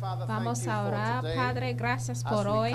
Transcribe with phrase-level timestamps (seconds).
[0.00, 1.24] Vamos a orar.
[1.34, 2.72] Padre, gracias As por hoy.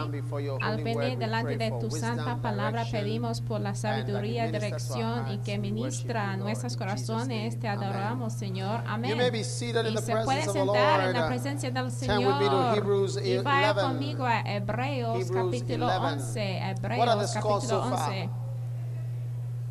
[0.62, 6.32] Al venir delante de tu santa palabra, pedimos por la sabiduría, dirección y que ministra
[6.32, 7.60] a nuestros corazones.
[7.60, 8.82] Te adoramos, Señor.
[8.88, 9.18] Amén.
[9.34, 12.42] Y se puede sentar en la presencia del Señor.
[13.24, 13.82] Y vaya 11.
[13.82, 16.62] conmigo a Hebreos capítulo 11.
[16.64, 16.98] 11.
[16.98, 18.10] What are the Hebreos capítulo far?
[18.10, 18.30] 11.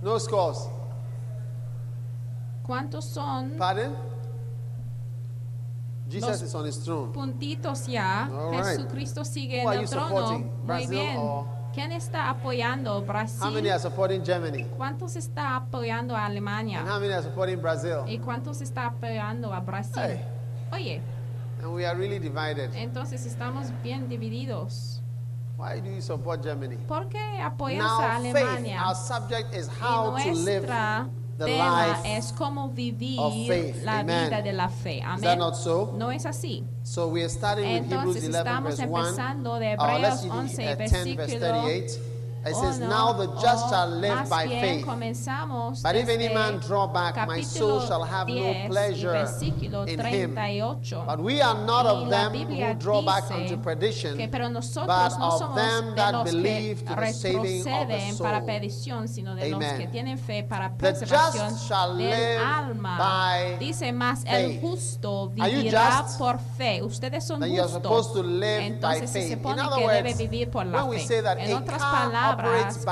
[0.02, 0.68] No scores.
[2.62, 4.11] ¿Cuántos son Pardon?
[6.08, 7.12] Jesus is on his throne.
[7.12, 8.28] puntitos ya?
[8.32, 8.64] All right.
[8.76, 10.08] Jesucristo sigue Who en are el you trono.
[10.08, 10.46] supporting?
[10.46, 11.16] Muy Brazil bien.
[11.16, 13.70] or- ¿Quién está apoyando How many Brasil?
[13.70, 14.64] are supporting Germany?
[14.76, 16.80] ¿Cuántos está apoyando a And Alemania?
[16.82, 18.04] how many are supporting Brazil?
[18.06, 19.94] ¿Y cuántos está apoyando a Brasil?
[19.96, 20.20] Hey.
[20.70, 21.00] Oye,
[21.62, 22.74] And we are really divided.
[22.74, 25.00] entonces estamos bien divididos.
[25.56, 26.76] Why do you support Germany?
[26.88, 28.82] ¿Por qué apoyas Now, a faith, Alemania?
[28.88, 31.08] our subject is Y how to live nuestra
[31.44, 32.16] the tema life.
[32.16, 33.82] es cómo vivir of faith.
[33.84, 34.24] la Amen.
[34.30, 34.98] vida de la fe.
[34.98, 35.38] Is that Amén.
[35.38, 35.92] not so?
[35.96, 36.64] No es así.
[36.84, 39.00] So we are starting with Hebrews Entonces 11, estamos verse 1.
[39.08, 42.11] empezando de Uh, let's Hebreos read 11, uh, 10, verse versículo 38.
[42.44, 44.84] It oh, says, uno, Now the just shall oh, live by faith.
[45.82, 49.14] But if any man draw back, my soul shall have no pleasure
[49.86, 50.34] in him.
[50.34, 54.40] But we are not of them who draw back unto perdition, but
[55.20, 58.26] of them that believe to the saving of the soul.
[59.40, 59.90] Amen.
[60.78, 62.40] The just shall live
[62.82, 66.82] by Dice más, el justo vivirá por fe.
[66.82, 71.22] Ustedes son live Entonces se supone que debe vivir por la fe.
[71.38, 71.82] En otras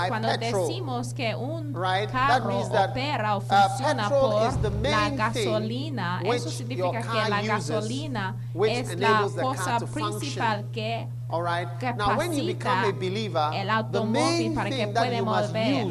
[0.09, 2.11] quando decimos que é um right?
[2.11, 4.35] carro that opera ou funciona por
[4.83, 11.69] la gasolina, isso significa que a gasolina é a força principal que All right?
[11.79, 15.87] capacita Now, when you become a believer, el automóvil para que pueda mover.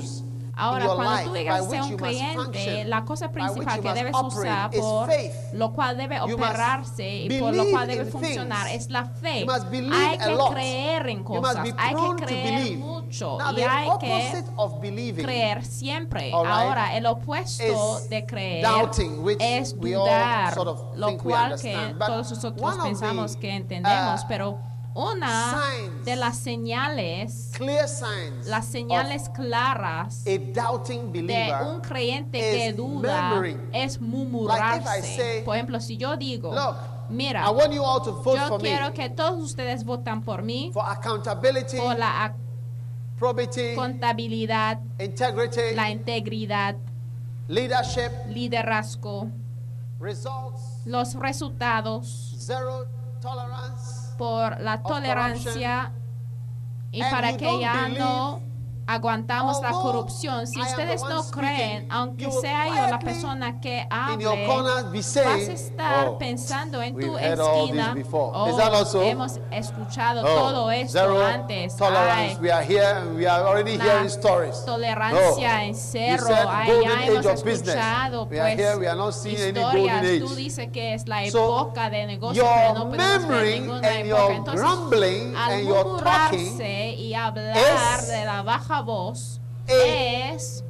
[0.60, 5.10] Ahora, cuando tú llegas a ser un function, la cosa principal que debes usar por
[5.54, 9.46] lo cual debe operarse y por lo cual debe funcionar es la fe.
[9.92, 16.32] Hay que creer en cosas, hay que creer mucho y the hay que creer siempre.
[16.34, 18.66] Ahora, el opuesto de creer
[19.40, 20.56] es dudar,
[20.96, 24.69] lo cual que todos nosotros pensamos que entendemos, uh, pero
[25.00, 30.40] una signs, de las señales, clear signs las señales claras de
[31.66, 33.70] un creyente que duda murmuring.
[33.74, 35.02] es Like murmurarse.
[35.16, 36.76] say, Por ejemplo, si yo digo, Look,
[37.10, 40.22] mira, I want you all to vote yo for me quiero que todos ustedes votan
[40.24, 42.34] por mí, for accountability, por la
[43.18, 46.76] probity, contabilidad, integrity, la integridad,
[47.48, 49.28] leadership, liderazgo,
[50.00, 52.86] results, los resultados, zero
[53.22, 53.99] tolerance.
[54.20, 55.94] Por la tolerancia
[56.92, 58.42] y para que ya no
[58.90, 60.48] aguantamos la although corrupción.
[60.48, 66.18] Si ustedes no creen, aunque sea yo la persona que hable, vas a estar "Oh,
[66.18, 67.94] pensando en tu esquina.
[67.94, 71.76] before." "Oh, hemos escuchado Oh, todo esto antes.
[71.76, 72.36] tolerance.
[72.36, 74.66] Ay, we are here and we are already la hearing stories.
[74.66, 76.28] tolerancia en cerro.
[76.30, 76.64] ya
[77.06, 80.20] hemos escuchado pues historias.
[80.20, 84.34] Tú dices que es la época de negocio, pero no podemos ver ninguna época.
[84.34, 84.66] Entonces,
[85.38, 90.64] al murmurarse y hablar de la baja voz es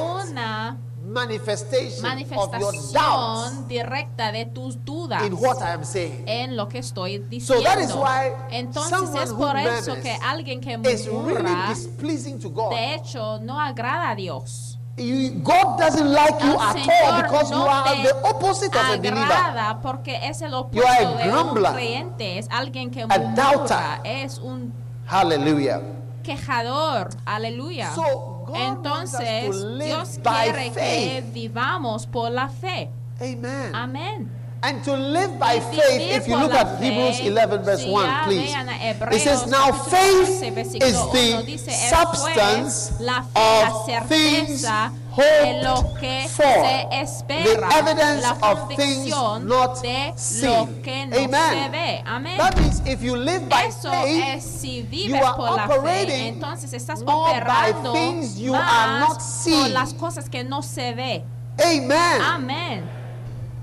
[0.00, 2.04] una manifestation,
[2.36, 6.24] of your doubts manifestación directa de tus dudas in what I am saying.
[6.26, 7.64] en lo que estoy So diciendo.
[7.64, 12.70] that is why Entonces es por eso que alguien que really murmura displeasing to God.
[12.70, 14.78] de hecho no agrada a Dios.
[14.96, 18.84] You- God doesn't like you at all because you no are te the opposite of
[18.84, 19.76] a believer.
[19.82, 23.18] porque es el You opuesto are a de un grumbler, creyente, es alguien que a
[23.18, 24.00] doubter.
[24.04, 24.72] es un
[25.10, 25.80] Hallelujah.
[26.22, 27.90] quejador, aleluya.
[27.94, 31.24] So, God Entonces, wants us to live Dios by quiere que faith.
[31.34, 32.88] vivamos por la fe.
[33.20, 33.74] Amen.
[33.74, 34.30] Amén.
[34.62, 37.20] And to live by Y faith, vivir if you por look la at fe, Hebrews
[37.20, 38.52] 11, verse si 1, ya please.
[38.52, 41.90] vean a It Hebreos says, Now capítulo faith 11, versículo is 1, the dice, "Es,
[41.90, 48.22] substance la fe, la of things certeza de lo que for, se espera, the evidence
[48.22, 50.82] la of things convicción not de lo seen.
[50.82, 51.72] que no se Amen.
[51.72, 52.02] ve.
[52.06, 52.38] Amén.
[52.38, 55.66] That means if you live by Eso faith, es si you vives are por la
[55.66, 59.74] fe, operating entonces estás operando things you más are not por seeing.
[59.74, 61.24] las cosas que no se ve.
[61.58, 62.22] Amen.
[62.22, 62.99] Amén.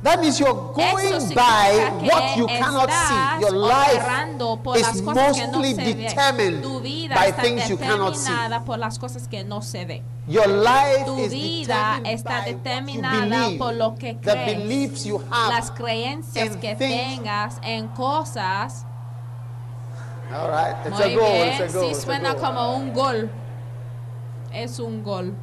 [0.03, 3.41] That means you're going by what you cannot see.
[3.41, 4.03] Your life
[4.77, 6.63] is no mostly determined
[7.09, 8.31] by things you cannot see.
[10.27, 15.05] Your life Tu is vida determined está determinada believe, por lo que the crees, beliefs
[15.05, 15.49] you have.
[15.53, 16.93] las creencias in que things.
[17.23, 18.85] tengas en cosas.
[20.31, 21.31] All right, it's Muy a goal.
[21.31, 21.85] bien, It's a goal.
[21.85, 22.41] sí it's a suena goal.
[22.41, 23.29] como un gol.
[24.53, 25.33] Es un gol.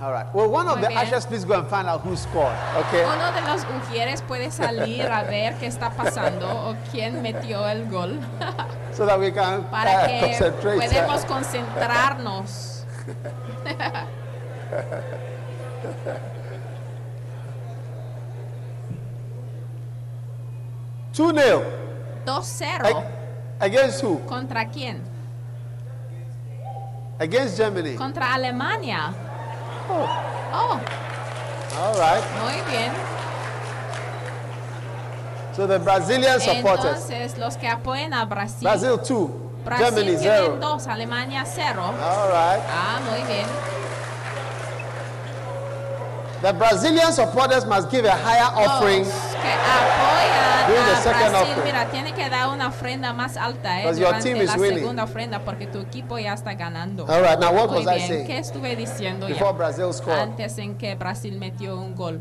[0.00, 0.32] All right.
[0.32, 0.98] Well, one of Muy the bien.
[1.00, 2.54] ushers, please go and find out who scored.
[2.86, 3.02] Okay.
[3.04, 7.86] Uno de los ujieres puede salir a ver qué está pasando o quién metió el
[7.90, 8.20] gol
[8.92, 10.78] So that we can para uh, que concentrate.
[10.88, 12.84] podamos concentrarnos.
[21.12, 21.62] Two nil
[22.24, 23.04] 2-0.
[23.60, 24.18] against who?
[24.26, 25.02] ¿Contra quién?
[27.18, 27.96] Against Germany.
[27.96, 29.12] Contra Alemania.
[29.90, 30.08] Oh,
[30.52, 30.80] Oh,
[31.78, 32.22] all right.
[32.42, 32.92] muy bien.
[35.54, 37.10] So the Brazilian supporters.
[37.10, 38.62] Entonces, los que apoyan a Brasil.
[38.62, 39.28] Brazil two,
[39.64, 40.56] Brasil Germany zero.
[40.60, 41.82] dos, Alemania cero.
[41.82, 42.62] All right.
[42.70, 43.46] Ah, muy bien.
[46.42, 49.04] The Brazilian supporters must give a higher offering
[51.64, 53.94] mira, tiene que dar una ofrenda más alta ¿eh?
[53.94, 57.06] la segunda ofrenda porque tu equipo ya está ganando.
[57.08, 57.86] All right, now what was.
[57.86, 58.26] I saying?
[58.26, 60.18] ¿Qué estuve diciendo Before Brazil scored?
[60.18, 62.20] antes en que Brasil metió un gol?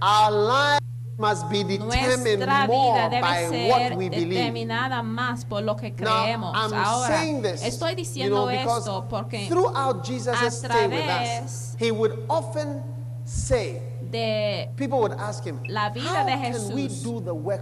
[0.00, 0.80] Our life
[1.18, 5.94] must be determined Nuestra vida debe by ser what we determinada más por lo que
[5.94, 6.54] creemos.
[6.54, 12.82] Ahora, this, estoy diciendo you know, esto porque a través us, he would often
[13.24, 13.80] say
[14.14, 17.04] de People would ask him, la vida de Jesús,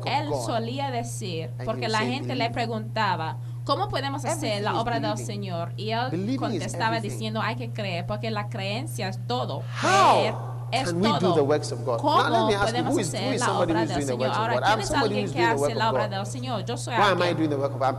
[0.04, 5.72] él solía decir, porque la gente le preguntaba, ¿cómo podemos hacer la obra del Señor?
[5.76, 9.62] Y él contestaba diciendo, hay que creer, porque la creencia es todo.
[9.80, 10.34] Creer
[10.72, 11.12] es Can todo.
[11.12, 12.00] We do the works of God?
[12.00, 14.16] ¿Cómo Now, let me ask you, who is, who is somebody who is doing the
[14.16, 16.64] works of ¿quién es alguien que hace la obra del Señor?
[16.64, 17.36] Yo soy alguien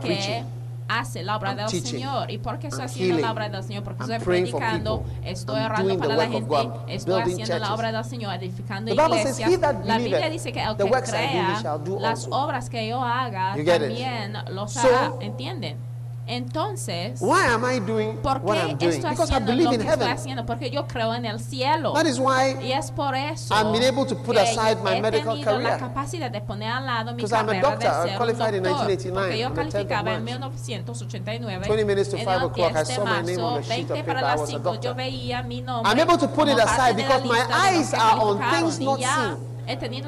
[0.00, 0.44] que
[0.88, 2.30] hace la obra del Señor.
[2.30, 3.82] ¿Y por qué estoy haciendo la obra del Señor?
[3.82, 8.92] Porque estoy predicando, estoy orando para la gente, estoy haciendo la obra del Señor, edificando
[8.92, 9.50] iglesias.
[9.84, 11.62] La Biblia dice que el que crea
[12.00, 15.12] las obras que yo haga también los hará.
[15.20, 15.93] ¿Entienden?
[16.26, 18.92] Entonces, why am I doing ¿por qué what I'm doing?
[18.92, 20.08] Estoy Because I believe in heaven.
[20.08, 21.92] Haciendo, porque yo creo en el cielo.
[21.92, 25.42] That is why y es por eso I'm been able to put aside my medical
[25.42, 25.62] career.
[25.62, 27.90] La capacidad de poner al lado mi carrera I'm a doctor.
[27.90, 29.26] De ser qualified doctor, in 1989.
[29.26, 31.66] Porque yo calificaba en 1989.
[31.66, 34.16] 20 minutes to 5 o'clock, I saw my name on the sheet of paper.
[34.16, 34.88] I was a doctor.
[34.88, 38.38] Yo veía mi nombre I'm able to put it aside because my eyes are on
[38.50, 39.53] things not seen.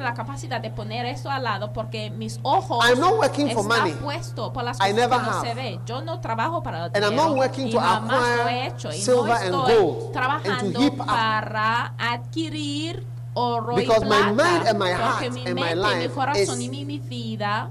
[0.01, 3.93] la capacidad de poner al lado porque mis ojos I'm not working for money.
[4.53, 5.47] por las cosas I never que no have.
[5.47, 5.79] se ve.
[5.85, 13.05] Yo no trabajo para And I'm not working y to acquire estoy trabajando para adquirir
[13.33, 16.59] oro Because plata my mind and my heart porque mi and my mi corazón
[17.09, 17.69] vida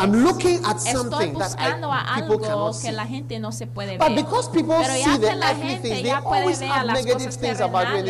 [0.00, 3.98] I'm looking at estoy something that buscando people algo que la gente no se puede
[3.98, 6.94] But because people Pero ya see la gente they ya puede always ver have las
[6.96, 8.06] negative cosas things about "It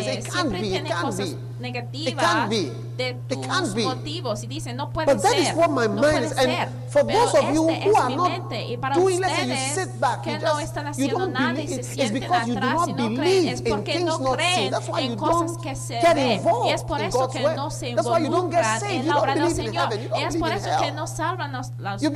[1.01, 6.33] cosas negativas de tus motivos y dicen no puede ser, no puede is.
[6.33, 6.49] ser.
[6.49, 8.31] And for Pero those of you este who are not
[8.95, 12.93] ustedes sit back, que you just, no están haciendo nada y se sienten atrás y
[12.93, 16.41] no creen es porque no creen en cosas que se ven.
[16.65, 19.89] Y es por eso que no se involucran en la obra del Señor.
[19.93, 22.01] es por eso que no salvan los demás.
[22.03, 22.09] y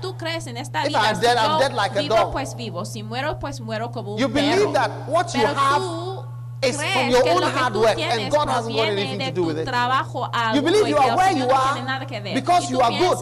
[0.00, 0.56] tú no crees en
[2.56, 2.84] vivo
[6.62, 9.66] It's from your own hard work and God hasn't got anything to do with it.
[10.54, 13.18] You believe you are where you are because you are good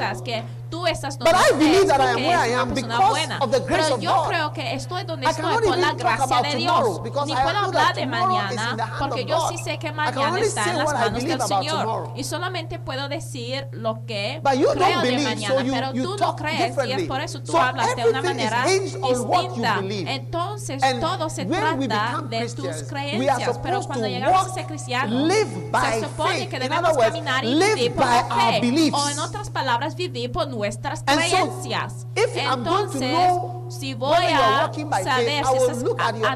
[0.87, 3.85] estás donde But I believe that I am where I am because of the grace
[3.85, 7.01] Pero yo creo que estoy donde I estoy por la gracia de Dios.
[7.27, 11.23] Ni puedo hablar de mañana porque yo sí sé que mañana está en las manos
[11.25, 12.13] del Señor.
[12.17, 15.55] Y solamente puedo decir lo que creo de mañana.
[15.71, 19.81] Pero tú no crees y es por eso tú hablas de una manera distinta.
[19.81, 23.59] Entonces todo se trata de tus creencias.
[23.63, 28.25] Pero cuando llegamos a ser cristianos, se supone que debemos caminar y vivir por la
[28.25, 28.91] fe.
[28.93, 30.70] O en otras palabras, vivir por nuestra
[31.07, 32.07] nuestras.
[32.65, 33.01] Entonces,
[33.71, 34.71] si voy a
[35.05, 35.85] saber si estás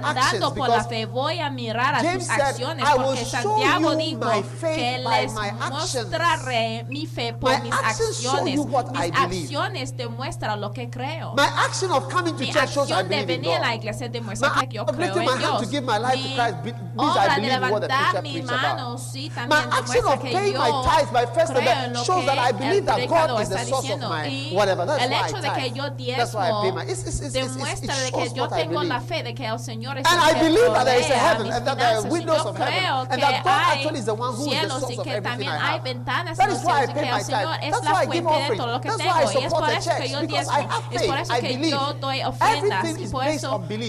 [0.02, 2.84] andando por la fe, voy a mirar a tus acciones.
[2.94, 4.20] Porque Santiago dijo
[4.60, 5.32] que les
[5.70, 8.58] mostraré mi fe por mis acciones.
[8.94, 11.34] Mis acciones demuestran lo que creo.
[11.34, 11.42] Mi
[12.50, 15.68] acción de venir a la iglesia demuestra que yo creo en Dios.
[16.94, 20.62] Mi obra de levantar mi mano sí también demuestra que yo
[21.50, 24.14] creo en lo que el predicador está diciendo.
[24.24, 26.62] Y el hecho de que yo diezmo
[27.32, 30.40] demuestra de que yo tengo la fe de que el Señor es and el I
[30.40, 33.44] believe that there is a heaven and that there are windows of heaven and that
[33.44, 35.84] God actually is the one who is the source of everything I have.
[35.84, 37.72] That is why I pay my tithe.
[37.72, 38.58] That's why I give offering.
[38.58, 38.98] That's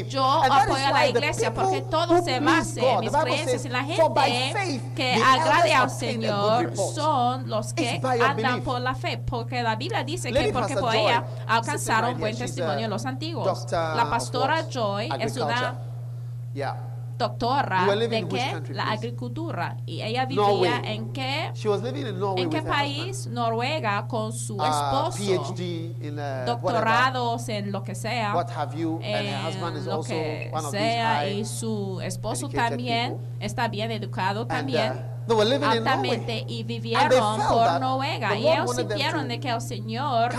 [0.10, 4.82] Yo apoyo a la iglesia porque todo se basa en mis creencias y la gente
[4.96, 10.32] que agrade al Señor son los que andan por la fe porque la Biblia dice
[10.32, 13.25] que porque por ella alcanzaron buen testimonio los antiguos.
[13.34, 15.80] Doctor la pastora Joy es una
[17.18, 18.50] doctora de qué?
[18.52, 19.78] Country, la agricultura.
[19.86, 20.82] Y ella vivía Norway.
[20.86, 21.52] en qué,
[22.38, 23.28] ¿en qué país?
[23.28, 25.56] Noruega con su ah, esposo.
[25.58, 28.36] In, uh, doctorados en lo que sea.
[28.36, 31.30] What have you, and her husband is lo also que one of sea.
[31.30, 36.46] Y su esposo también está bien educado uh, también they were living in altamente Norway.
[36.48, 40.32] y vivieron por Noruega y ellos sintieron de que el Señor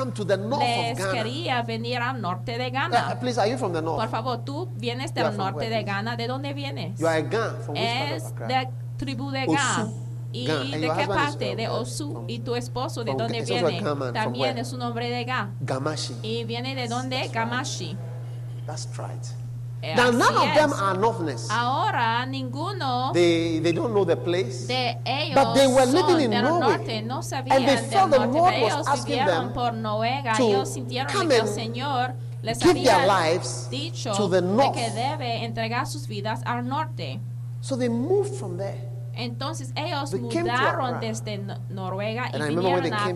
[0.60, 1.12] les Ghana.
[1.12, 3.18] quería venir al norte de Uh, Ghana.
[3.20, 4.00] please, are you from the north?
[4.00, 5.82] Por favor, tú vienes del norte de?
[5.82, 6.16] Ghana.
[6.16, 6.98] ¿De dónde vienes?
[6.98, 7.56] You are a Gan.
[7.62, 9.46] From which part Es de tribu de.
[9.46, 9.92] Gan.
[10.32, 10.70] ¿Y Gan.
[10.70, 11.56] De qué is, parte?
[11.56, 12.12] De uh, Osu.
[12.12, 13.80] from- ¿Y tu esposo de dónde viene?
[13.80, 14.12] Gaman.
[14.12, 15.50] También es un hombre de Ga.
[15.60, 16.14] Gamashi.
[16.22, 17.28] ¿Y viene de dónde?
[17.32, 17.96] Gamashi.
[18.66, 19.24] That's right.
[19.94, 21.48] Now none of them are northerners.
[21.50, 24.66] Ahora ninguno They they don't know the place.
[25.04, 26.66] ellos But they were living in Norway.
[26.66, 27.02] norte,
[27.50, 27.76] And they
[28.10, 28.32] the norte.
[28.32, 29.14] Lord was to
[31.06, 33.68] come and Señor give their lives
[34.16, 34.76] to the norte.
[37.60, 38.95] So they moved from there.
[39.16, 41.38] Entonces ellos they mudaron desde
[41.70, 43.06] Noruega y vinieron a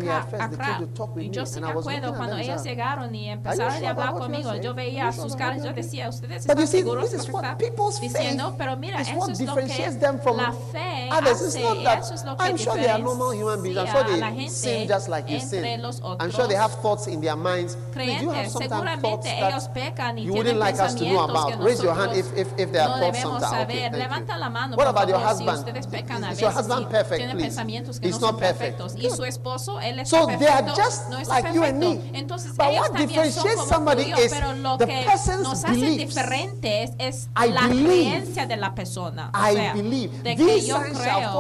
[0.41, 0.81] Accra.
[1.17, 5.13] Y yo sí me acuerdo cuando ellos llegaron y empezaron a hablar conmigo, yo veía
[5.13, 7.11] sus caras, yo decía, ustedes están seguros
[8.01, 9.67] diciendo, pero mira, eso es lo que
[10.37, 13.03] la fe hace, eso es lo que have
[13.85, 14.19] thoughts?
[14.19, 14.47] la gente
[15.57, 16.19] entre los otros.
[17.93, 21.97] Creyentes, seguramente ellos pecan y tienen pensamientos que nosotros
[22.87, 23.93] no debemos saber.
[23.95, 24.77] Levanta la mano,
[25.91, 26.25] pecan
[28.97, 31.65] Y su esposo, él es perfecto, no es perfecto.
[32.13, 32.83] Entonces, también
[34.31, 35.07] pero lo que
[35.43, 39.31] nos hace diferentes es I la believe, creencia de la persona.
[39.35, 41.31] O sea, de que yo creo.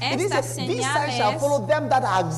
[0.00, 0.86] Estas señales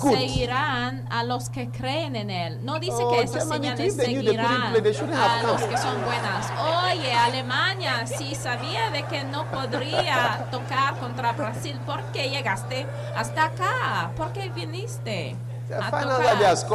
[0.00, 2.64] seguirán a los que creen en él.
[2.64, 6.46] No dice que esas señales seguirán a los que son buenas.
[6.84, 10.46] Oye, Alemania, si sabía de que no podría
[10.98, 11.78] contra Brasil.
[11.86, 12.86] ¿Por qué llegaste
[13.16, 14.12] hasta acá?
[14.16, 15.36] ¿Por qué viniste?
[15.72, 15.88] A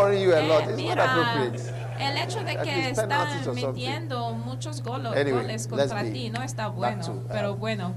[0.03, 1.61] eh,
[1.99, 7.05] el hecho de que están metiendo muchos goles, anyway, goles contra ti no está bueno,
[7.05, 7.93] to, uh, pero bueno.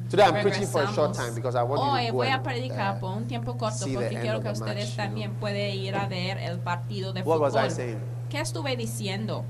[1.76, 5.28] Hoy voy a predicar uh, por un tiempo corto porque quiero que ustedes match, también
[5.28, 5.40] you know.
[5.40, 7.96] pueden ir a ver el partido de What fútbol.
[8.28, 9.44] ¿Qué estuve diciendo?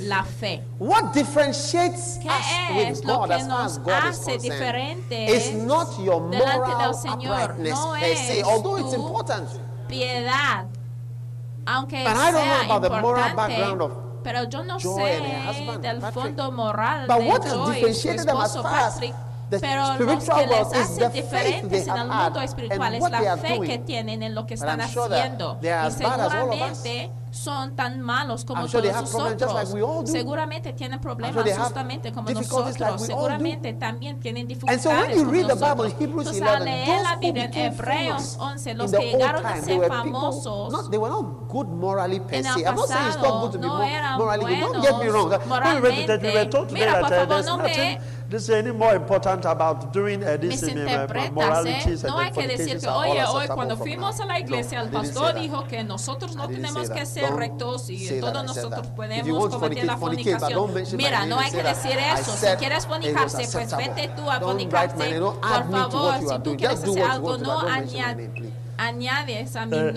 [0.00, 0.62] La fe.
[0.78, 2.44] What differentiates ¿Qué us
[2.74, 3.78] with God que nos
[5.28, 7.58] is not your moral del Señor?
[7.58, 9.48] No es although it's important.
[9.88, 10.66] piedad,
[11.66, 12.88] aunque But I don't know about importante.
[12.88, 13.92] The moral background of
[14.22, 15.20] pero yo no sé
[15.80, 16.12] del Patrick.
[16.14, 17.82] fondo moral But what Joy,
[19.60, 24.22] pero lo que les hace diferentes en el mundo espiritual es la fe que tienen
[24.22, 25.58] en lo que están haciendo.
[25.62, 28.84] Y seguramente son tan malos como todos
[29.40, 29.50] nosotros.
[30.10, 32.76] Seguramente tienen problemas justamente como nosotros.
[33.06, 34.82] Seguramente también tienen dificultades
[35.22, 35.94] como nosotros.
[36.22, 40.72] Entonces, al leer la Biblia en Hebreos 11, los que llegaron a ser famosos
[42.30, 44.72] en el pasado no eran buenos
[45.46, 46.18] moralmente.
[46.70, 48.00] Mira, por favor, no me
[50.50, 50.68] This is.
[51.66, 52.06] ¿eh?
[52.08, 55.64] No hay que decir que, oye, hoy cuando fuimos a la iglesia, el pastor dijo
[55.68, 59.26] que nosotros no tenemos que ser rectos y todos nosotros podemos
[59.60, 60.48] cometer la fornicación.
[60.96, 62.32] Mira, no hay que decir eso.
[62.32, 64.96] Si quieres fornicarse, pues vete tú a fornicarse.
[65.32, 68.51] Por favor, si tú quieres hacer algo, no añadir
[68.82, 69.92] añades a mi eh,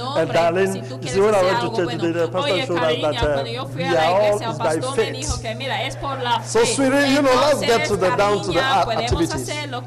[0.72, 2.04] si tú quieres algo bueno.
[2.42, 6.50] Oye, cuando yo fui a la pastor me dijo que mira, es por la fe.
[6.50, 8.60] So, sweetie, you know, let's get to the, down to the
[9.16, 9.82] podemos hacer lo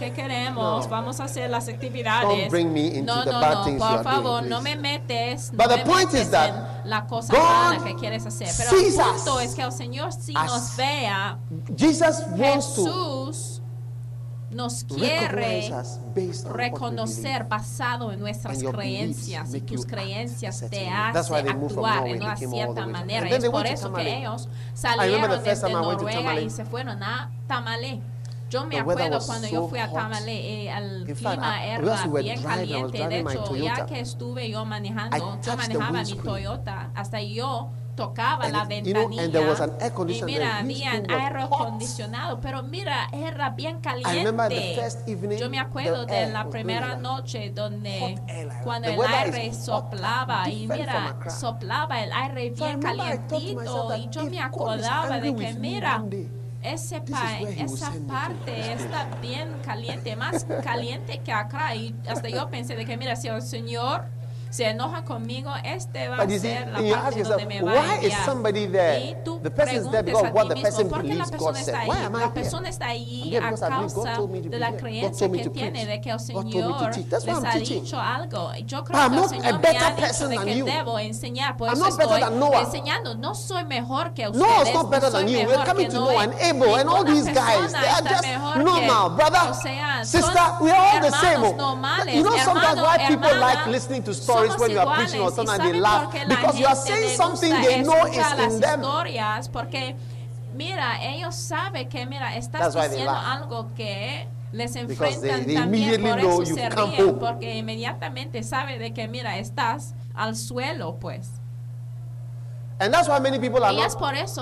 [3.03, 5.51] no, no, no, no me metes.
[5.53, 7.87] But the point is that la cosa God
[9.41, 11.39] es que el Señor nos vea.
[11.77, 12.25] Jesus
[14.59, 15.71] nos quiere
[16.53, 23.29] reconocer basado en nuestras creencias y tus creencias te hacen actuar en una cierta manera.
[23.29, 28.01] Es por eso que ellos salieron desde Noruega y se fueron a Tamale.
[28.51, 33.07] Yo me acuerdo cuando yo fui a Tamale, eh, el clima era bien caliente.
[33.09, 38.53] De hecho, ya que estuve yo manejando, yo manejaba mi Toyota, hasta yo tocaba and
[38.53, 39.27] la ventanilla.
[39.27, 44.79] You know, was an air y mira, había aire acondicionado, pero mira, era bien caliente.
[45.07, 48.21] Evening, Yo me acuerdo de la primera really noche donde
[48.63, 54.25] cuando el aire soplaba hot, y mira, soplaba el aire bien so calientito y yo
[54.25, 56.05] me acordaba de que mira,
[56.63, 61.75] ese pa esa parte está bien caliente, más caliente que acá.
[61.75, 64.07] Y hasta yo pensé de que mira, si el Señor
[64.51, 69.03] se enoja conmigo, este va a ser la parte donde me va a enviar.
[69.03, 71.89] Y tú preguntas a ti mismo, ¿por qué la persona está ahí?
[72.13, 73.69] La persona está ahí a causa
[74.49, 78.53] de la creencia que tiene de que el Señor les ha dicho algo.
[78.67, 82.23] Yo creo que el Señor me ha dicho de que debo enseñar, por eso estoy
[82.61, 83.15] enseñando.
[83.17, 84.75] No soy mejor que ustedes,
[85.95, 86.11] no
[86.79, 88.25] and all these guys, they are just
[88.57, 89.53] normal, brother,
[90.05, 91.43] sister, we are all the same.
[92.15, 95.31] You know sometimes why people like listening to stories somos when you are preaching or
[95.31, 96.13] something and ¿sabe they laugh?
[96.29, 98.17] Because you are saying something they know is
[98.55, 98.81] in them.
[98.83, 99.97] historias porque
[100.55, 106.19] mira, ellos saben que mira, estás diciendo algo que les enfrentan they- they también, por
[106.21, 111.31] eso se ríen, porque inmediatamente sabe de que mira, estás al suelo, pues.
[112.81, 113.97] And that's why many people are not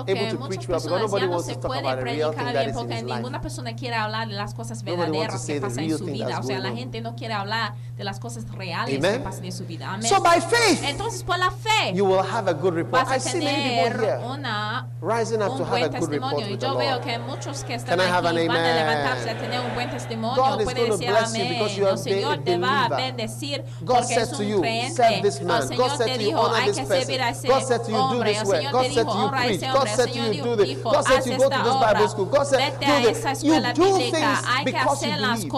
[0.07, 2.77] able to preach well because nobody wants to talk about the real thing that is
[2.77, 3.23] in his life.
[3.23, 5.79] ninguna persona quiere hablar de las cosas Nobody wants to verdaderas say que the pasan
[5.79, 6.27] en real su thing vida.
[6.27, 9.17] that's O sea, la gente no quiere hablar de las cosas reales Amen.
[9.17, 9.91] que pasan en su vida.
[9.91, 10.07] Amén.
[10.07, 13.07] So by faith, Entonces, por la fe, you will have a good report.
[13.07, 16.67] I see many people here una rising up to have a good report with the
[16.67, 17.01] Lord.
[17.01, 18.75] Can I have an amen?
[18.77, 20.35] levantarse a tener un buen testimonio.
[20.35, 23.63] God is going to bless you because you are a te va a believer.
[23.83, 25.67] God said to you, serve this man.
[25.75, 27.01] God said to you, honor this person.
[27.01, 28.63] servir a ese God said to you, do this way.
[28.71, 29.61] God said you preach.
[29.73, 30.67] God said you do this.
[30.93, 32.25] God said you go to this Bible school.
[32.25, 35.51] God said you do You do things because you believe.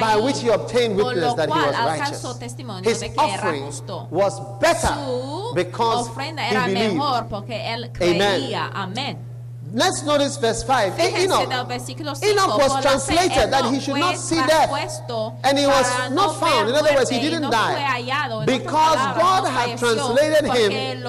[0.01, 2.23] by which he obtained witness that he was righteous.
[2.85, 3.63] His offering
[4.11, 4.95] was better
[5.55, 6.09] because
[6.51, 6.55] he
[6.89, 6.97] believed.
[8.03, 9.32] Amen.
[9.75, 11.01] Let's notice verse 5.
[11.01, 11.49] Enoch,
[12.23, 14.71] Enoch was translated that he should not see death.
[15.45, 16.69] And he was not found.
[16.69, 18.03] In other words, he didn't die.
[18.47, 21.03] Because God had translated him.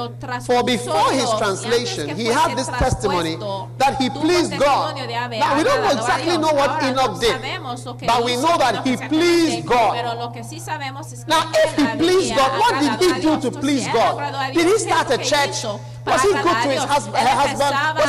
[0.45, 3.35] For before his translation, he had this testimony
[3.77, 4.95] that he pleased God.
[4.95, 7.41] Now, we don't exactly know what Enoch did.
[8.07, 9.95] But we know that he pleased God.
[11.27, 14.53] Now, if he pleased God, what did he do to please God?
[14.53, 15.65] Did he start a church?
[16.03, 17.17] What's he good to his husband?
[17.17, 17.35] Her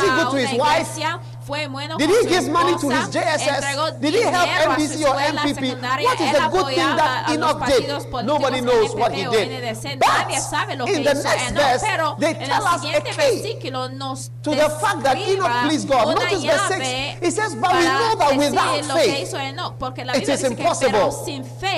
[0.03, 0.99] he good to his wife?
[1.47, 4.01] Fue bueno Did he give money to his JSS?
[4.01, 5.77] Did he help MPC or MPP?
[6.03, 8.25] What is the good thing that Enoch did?
[8.25, 9.51] Nobody knows what he did.
[10.01, 10.31] But
[10.89, 11.83] in the next verse,
[12.19, 16.15] they tell us a key to the fact that Enoch pleased God.
[16.17, 16.89] Notice verse 6.
[17.21, 19.35] It says, but we know that without faith,
[20.15, 21.11] it is impossible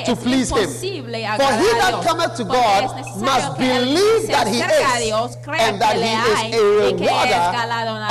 [0.06, 0.68] to please him.
[0.70, 2.84] For he that cometh to God
[3.18, 7.46] must believe that he is and that he is a rewarder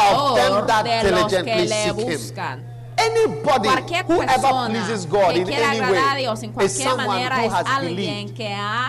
[0.06, 1.94] of them that diligently agrees, seek
[2.36, 2.60] buscan.
[2.98, 6.26] Anybody, cualquier whoever pleases God in any way,
[6.64, 8.40] is someone who has believed.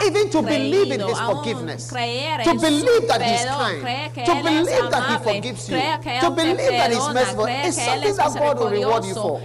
[0.06, 3.82] Even to believe in His forgiveness, to believe that He's kind,
[4.26, 5.76] to believe that He forgives you,
[6.20, 9.40] to believe that He's merciful, is something that God will reward you for.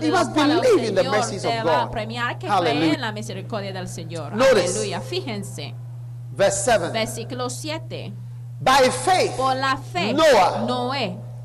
[0.00, 1.90] You must believe in the mercies of God.
[2.46, 3.12] Hallelujah.
[4.36, 4.78] Notice,
[6.32, 6.92] verse 7.
[6.92, 8.12] Versículo 7.
[8.60, 9.36] By faith,
[10.14, 10.64] Noah,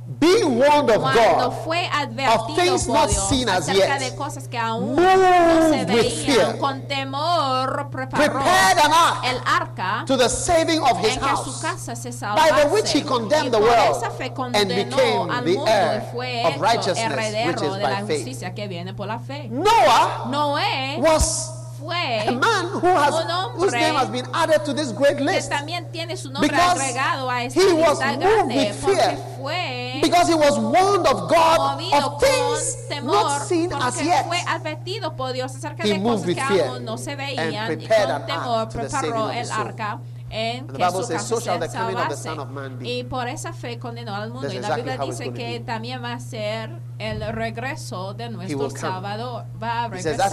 [0.05, 1.87] being warned of cuando God, fue
[2.27, 5.69] of things por not Dios seen as acerca yet, de cosas que aún moved no
[5.69, 10.81] se with fear, veían, con temor preparó prepared an ark el arca to the saving
[10.81, 13.57] of his en que su house, casa se by the which he condemned y the
[13.59, 16.61] por world esa fe and condenó became al the mundo heir y fue of hecho
[16.61, 18.25] righteousness, which heredero is la by faith.
[18.25, 19.47] justicia que viene por la fe.
[19.49, 24.63] Noah Noé was fue a man who has un hombre whose name has been added
[24.63, 28.00] to this great que list también tiene su nombre Because agregado a esta he was
[28.00, 29.17] moved grande with porque fear.
[29.38, 34.06] fue because he was warned of God movido of things temor not seen as porque
[34.06, 34.26] yet.
[34.28, 37.88] fue advertido por Dios acerca He de cosas que aún no se and veían y
[37.88, 40.00] con temor preparó el arca
[40.34, 42.24] en que su says, casa "So shall se the coming of the salvase".
[42.24, 42.89] Son of Man be.
[42.89, 45.65] y por esa fe condenó al mundo That's y la exactly Biblia dice que be.
[45.65, 48.69] también va a ser el regreso de nuestro.
[48.69, 50.32] Salvador va a regresar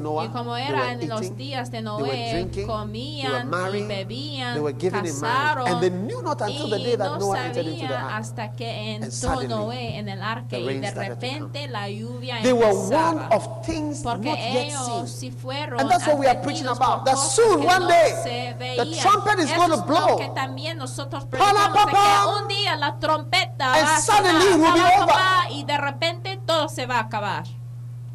[0.00, 4.56] Noah, y como era en los eating, días de Noé, drinking, comían y marrying, bebían,
[4.56, 8.52] in marriage, casaron and they knew not until the y day that no sabían hasta
[8.52, 13.28] que entró Noé en el arca y de repente la lluvia empezaba.
[14.02, 17.04] Porque ellos si fueron And that's what we are preaching about.
[17.04, 18.97] That soon, one day, the.
[19.00, 20.16] Trumpet is going to blow.
[20.16, 21.36] que también nosotros que
[22.42, 25.14] un día la trompeta And va a suddenly sonar, it will be pa, pa, over.
[25.14, 27.44] pa, y de repente todo se va a acabar.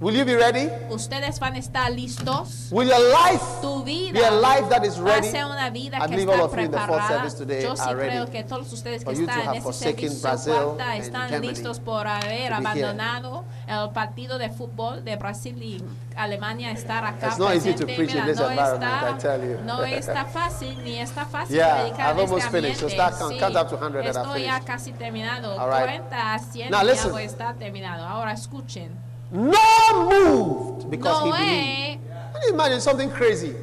[0.03, 0.69] Will you be ready?
[0.89, 2.67] Ustedes van a estar listos.
[2.71, 5.29] Will your life Tu vida be a life that is ready?
[5.29, 7.07] una vida I que believe all está of you in the fourth preparada.
[7.07, 11.79] service today Yo sí creo que todos ustedes que están en este servicio están listos
[11.79, 15.81] por haber abandonado el partido de fútbol de Brasil y
[16.17, 19.41] Alemania estar acá It's not easy to preach in this no environment, está, I tell
[19.41, 19.57] you.
[19.63, 22.93] no está fácil ni está fácil Yeah, predicar I've en este almost finished, so ambiente.
[22.95, 24.65] start count- Sí, count up to 100 and I've estoy ya finished.
[24.67, 25.57] casi terminado.
[25.57, 26.01] All right.
[26.01, 27.57] 40 a 100 Now y listen.
[27.57, 28.05] terminado.
[28.05, 28.91] Ahora escuchen.
[29.33, 30.89] Noah moved.
[30.89, 32.01] Because he believed.
[32.01, 33.55] Noé Can you imagine something crazy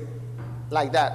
[0.70, 1.12] like that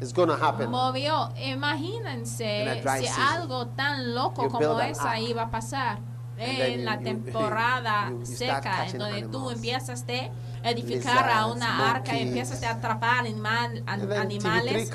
[0.00, 0.68] is going to happen?
[0.70, 1.30] movió.
[1.36, 5.98] Imagínense si algo tan loco You como esa iba a pasar.
[6.38, 10.30] En la you- temporada you- seca, en donde tú empiezas a
[10.70, 14.88] edificar a una arca y empiezas a atrapar animal- an- And then TV3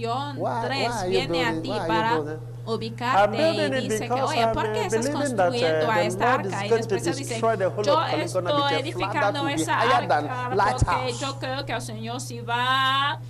[0.00, 1.10] bendición.
[1.10, 2.20] Viene a ti para
[2.66, 6.66] ubicarte y dice que, oye, ¿por qué estás construyendo a esta arca?
[6.66, 12.20] Y después se dice, yo estoy edificando esa arca porque yo creo que el Señor
[12.20, 13.20] sí va a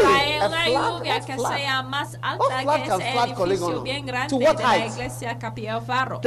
[0.00, 5.38] traer una lluvia que sea más alta que ese edificio bien grande de la iglesia
[5.38, 6.20] Capilla Farro.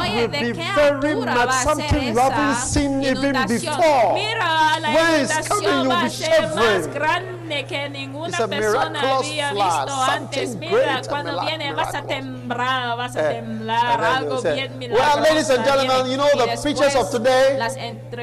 [0.00, 3.78] Oye, ¿de qué altura va a ser esa inundación?
[4.14, 10.56] Mira, la inundación va a ser más grande que ninguna persona había visto antes.
[10.56, 13.40] Mira, cuando viene, vas שאתם Eh,
[14.90, 17.56] well, ladies and gentlemen, you know the preachers of today,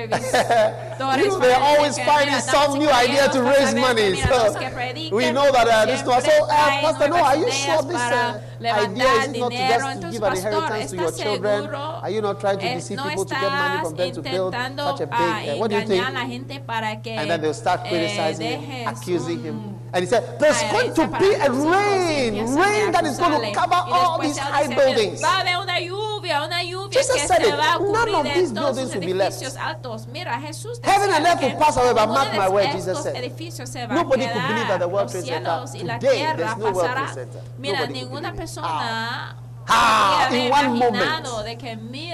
[1.40, 4.16] they are always finding some new idea to raise money.
[4.16, 4.54] So
[5.16, 6.12] we know that uh, this so.
[6.12, 10.24] Uh, Pastor, no, are you sure this uh, idea is not to just to give
[10.24, 11.66] an inheritance to your children?
[11.76, 15.02] Are you not trying to deceive people to get money from them to build such
[15.02, 15.50] a big?
[15.50, 16.06] Uh, what do you think?
[16.06, 19.80] And then they'll start criticizing him, accusing him.
[19.94, 23.76] And he said, There's going to be a rain, rain that is going to cover
[23.76, 25.22] all all these high buildings.
[26.92, 27.50] Jesus said it.
[27.50, 29.42] None of these buildings will be left.
[30.84, 33.14] Heaven and earth will pass away, but mark my word, Jesus said.
[33.90, 35.66] Nobody could believe that the World Trade Center
[36.00, 37.42] today there's no World Trade Center.
[37.60, 39.36] Mira, ninguna persona ah.
[39.68, 41.26] Ah, in one moment.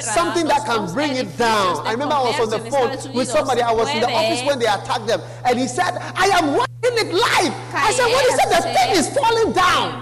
[0.02, 1.86] Something that can bring it down.
[1.86, 3.62] I remember I was on the phone with somebody.
[3.62, 5.22] I was in the office when they attacked them.
[5.46, 7.54] And he said, I am one it live.
[7.74, 10.02] I said, "When he said The thing is falling down.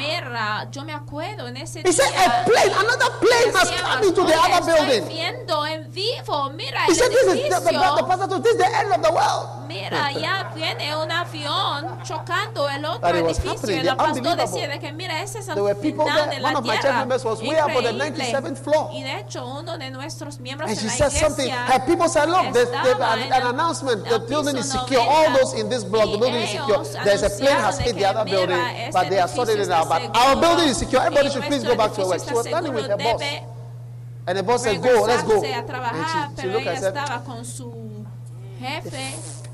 [1.85, 5.03] He said, a plane, another plane must come into the other building.
[5.09, 9.67] He said, this is the, the, the pastor this is the end of the world.
[9.67, 13.51] Mira, ya viene un avión chocando el otro edificio.
[13.91, 17.05] El pastor decía que mira, ese es el final de la tierra
[17.41, 18.89] was way up on the 97th floor.
[18.93, 21.49] Y de hecho, uno de nuestros miembros and she said something.
[21.49, 24.07] Her people said, Look, there's, there's an, an, announcement.
[24.07, 25.01] The building is secure.
[25.01, 26.83] All those in this block, the building is secure.
[27.03, 29.89] There's a plane has hit the other building, but they are sorted it out.
[29.89, 31.01] But our building is secure.
[31.01, 32.21] Everybody should please go back to your work.
[32.27, 33.21] She was standing with her boss.
[34.27, 35.43] And the boss said, Go, let's go.
[35.43, 36.97] And she, she looked and said,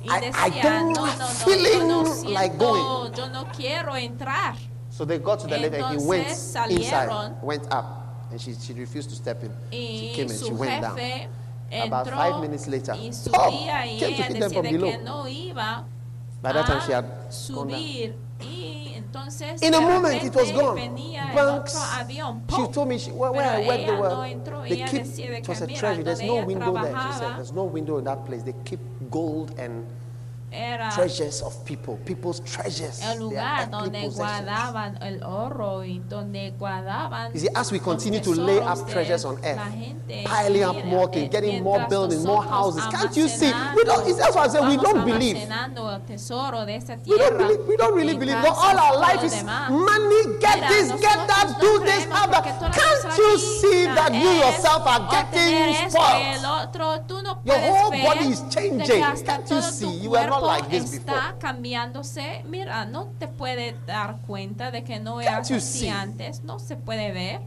[0.10, 3.14] I, I don't no, no, feeling no, like going.
[3.16, 4.56] Yo no quiero entrar.
[4.94, 8.54] So they got to the level, left and he went inside, went up, and she,
[8.54, 9.52] she refused to step in.
[9.72, 11.00] She came and she went down.
[11.88, 12.94] About five minutes later,
[13.34, 14.92] oh, came to hit them from below.
[16.44, 17.06] By that time, she had
[17.56, 18.14] gone down.
[18.94, 20.78] Entonces, in a moment, it was gone.
[21.34, 21.76] Banks,
[22.56, 25.68] she told me, she, where, where I went they were, they keep, it was a
[25.74, 26.04] treasure.
[26.04, 27.36] There's no window there, she said.
[27.38, 28.44] There's no window in that place.
[28.44, 28.80] They keep
[29.10, 29.88] gold and
[30.54, 33.02] era treasures of people, people's treasures.
[33.02, 37.34] El lugar donde guardaban el oro y donde guardaban.
[37.34, 39.60] You see, as we continue to lay up treasures on earth,
[40.26, 43.52] piling up more things, getting more buildings, more houses, can't you see?
[43.76, 44.06] We don't.
[44.18, 45.38] That's why I say we don't believe.
[45.38, 47.68] We don't believe.
[47.68, 48.42] We don't really believe.
[48.42, 50.38] But all our life is money.
[50.40, 52.32] Get this, get that, do this, have.
[52.44, 56.74] Can't you see that you yourself are getting spoiled?
[57.46, 59.02] Your whole body is changing.
[59.02, 59.90] Can't you see?
[60.04, 62.44] You are not está cambiándose.
[62.48, 66.44] Mira, no te puede dar cuenta de que no era así antes.
[66.44, 67.42] No se puede ver.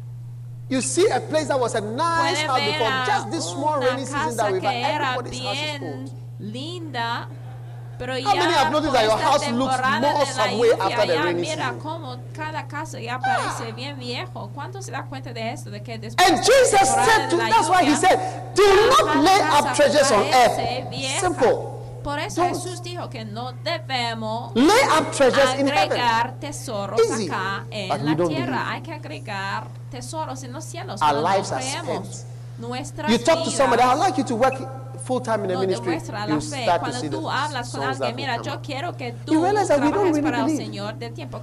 [0.69, 2.91] You see a place that was a nice house before.
[3.07, 4.63] Just this small rainy season that we've
[6.41, 7.29] Linda.
[7.99, 10.61] Pero ya many have noticed that your house looks more some
[11.81, 13.73] cómo se
[16.19, 18.19] And Jesus said to, that's why he said,
[18.55, 20.61] do not lay up treasures on earth.
[21.21, 21.76] Simple
[22.07, 22.45] por eso.
[22.45, 27.27] Jesús dijo que no debemos agregar tesoros Easy.
[27.27, 28.71] acá en But la tierra.
[28.71, 31.03] Hay que agregar tesoros en los cielos.
[31.03, 31.51] Our lives
[33.09, 34.55] you talk to somebody, I'd like you to work
[35.07, 35.99] full time in the ministry.
[36.01, 40.97] Cuando tú hablas con alguien, mira, yo quiero que tú para el Señor.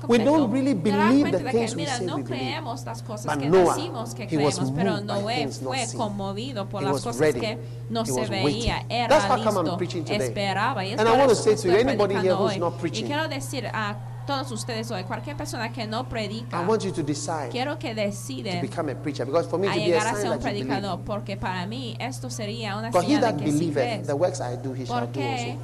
[0.08, 5.48] We don't really believe the things que, no creemos las decimos que creemos, pero Noé
[5.48, 7.58] fue conmovido por las cosas que
[7.90, 8.86] no se veía.
[8.90, 9.78] Era listo,
[10.10, 10.86] esperaba.
[10.86, 12.90] Y eso que estoy.
[12.92, 16.66] Y quiero decir ah, todos ustedes hoy, cualquier persona que no predica,
[17.52, 20.40] quiero que deciden to become a preacher, because for me llegar a, a ser un
[20.40, 24.08] predicador, porque para mí esto sería una señal que si crees,
[24.88, 25.58] porque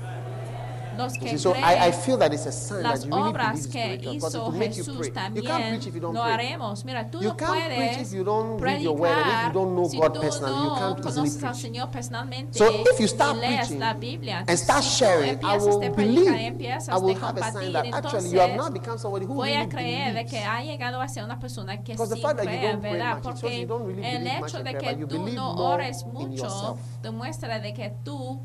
[1.00, 3.30] los que so creen, I, I feel that it's a sign las that you really
[3.30, 5.82] obras que hizo Jesús también
[6.14, 6.86] lo haremos.
[6.86, 13.00] Mira, tú you no puedes predicar si tú no conoces al Señor personalmente so if
[13.00, 14.44] you start y lees la Biblia.
[14.48, 19.54] And start si sharing, tú empiezas I will predicar, empiezas I will de entonces voy
[19.54, 23.20] a creer de que ha llegado a ser una persona que sí cree, ¿verdad?
[23.22, 28.42] Porque el hecho de que tú no ores mucho demuestra de que tú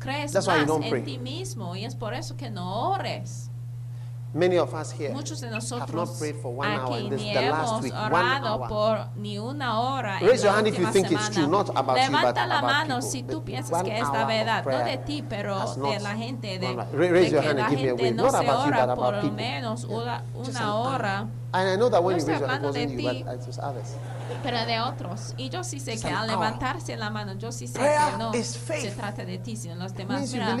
[0.00, 3.50] crees más en ti mismo y es por eso que no ores.
[4.32, 7.10] Many of us here Muchos de have not prayed for one hour.
[7.10, 7.92] This the last hemos week.
[7.92, 10.20] Orado por ni una hora.
[10.20, 12.70] Raise your hand if you think it's true, not about you, but Levanta la about
[12.70, 13.10] mano people.
[13.10, 16.68] si tú piensas que es la verdad, no de ti, pero de la gente, de,
[16.68, 17.90] de la and gente
[18.36, 19.84] about you, but menos.
[21.52, 23.96] And I know that when you raise your hand, it others
[24.42, 25.34] pero de otros.
[25.36, 26.32] Y yo sí sé que al oh.
[26.32, 30.30] levantarse la mano, yo sí sé que no se trata de ti, sino los demás.
[30.32, 30.56] Mira,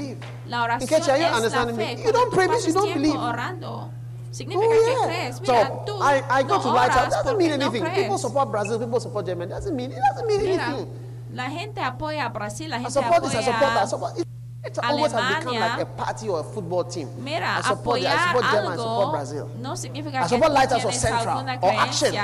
[0.46, 1.00] la oración
[1.44, 2.02] es la fe.
[2.04, 3.18] You don't pray you don't believe.
[3.18, 3.90] orando,
[4.30, 5.40] significa oh, yeah.
[5.40, 7.10] que I, I go no to Lights Out.
[7.10, 7.82] Doesn't mean anything.
[7.82, 9.50] No people support Brazil, people support Germany.
[9.50, 10.88] Doesn't mean, it doesn't mean anything.
[11.32, 13.30] La gente apoya a Brasil, la gente I support apoya...
[13.30, 14.29] This, I support that, I.
[14.62, 17.08] It's almost has become like a party or a football team.
[17.24, 19.50] Mira, I support, I support them Germany, I support Brazil.
[19.58, 22.14] No significa I support Lighters of Central or Action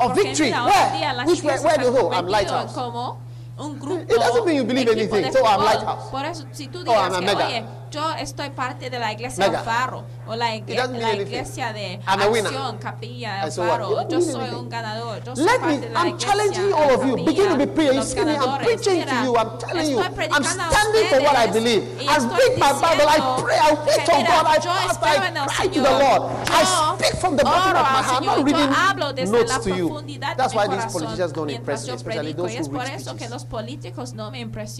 [0.00, 0.50] or Victory.
[0.50, 1.24] Where?
[1.24, 1.56] Which way?
[1.58, 2.74] Where you go I'm Lighthouse.
[2.74, 3.18] Como
[3.56, 5.30] un grupo, it doesn't mean you believe anything.
[5.30, 6.10] So I'm Lighthouse.
[6.10, 7.46] Por eso, si tú oh, I'm a mega.
[7.46, 9.62] Oye, yo estoy parte de la iglesia Mega.
[9.62, 14.08] Faro o la, la iglesia de acción, capilla de Faro.
[14.08, 15.22] Yo soy un ganador.
[15.24, 17.16] Yo soy Let parte me, de la I'm challenging all of you.
[17.24, 17.94] Begin to be praying.
[17.94, 19.36] You see me, I'm preaching Mira, to you.
[19.36, 19.98] I'm telling you.
[20.00, 21.82] I'm standing for what I believe.
[22.08, 23.08] I read my Bible.
[23.08, 23.58] I pray.
[23.58, 24.46] I wait on God.
[24.46, 25.36] I fast.
[25.36, 26.22] I cry to the Lord.
[26.48, 28.22] I speak from the bottom of my heart.
[28.22, 30.18] I'm not reading notes to you.
[30.36, 33.00] That's why these politicians don't impress me, especially those who read.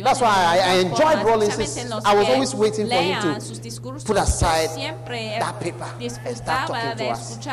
[0.04, 1.50] That's why I, I enjoyed Rolling
[2.04, 4.70] I was always waiting for need to put aside
[5.40, 7.46] that paper and start talking to us.